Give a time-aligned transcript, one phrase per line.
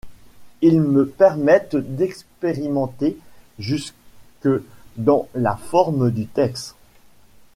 [0.63, 3.19] Ils me permettent d’expérimenter
[3.59, 3.93] jusque
[4.97, 6.75] dans la forme du texte.